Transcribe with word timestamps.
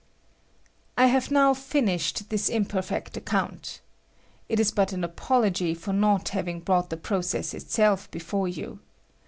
I 0.97 1.09
hove 1.09 1.29
now 1.29 1.53
finished 1.53 2.31
this 2.31 2.49
imperfect 2.49 3.15
account. 3.17 3.81
It 4.49 4.59
is 4.59 4.71
but 4.71 4.93
an 4.93 5.03
apology 5.03 5.75
for 5.75 5.93
not 5.93 6.33
Laving 6.33 6.61
brought 6.61 6.89
the 6.89 6.97
process 6.97 7.53
itself 7.53 8.09
before 8.09 8.47
you. 8.47 8.79